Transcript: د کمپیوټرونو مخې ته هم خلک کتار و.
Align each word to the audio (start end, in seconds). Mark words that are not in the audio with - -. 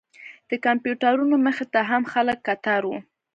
د 0.49 0.51
کمپیوټرونو 0.65 1.35
مخې 1.45 1.65
ته 1.73 1.79
هم 1.89 2.03
خلک 2.13 2.37
کتار 2.47 2.81
و. 2.89 2.91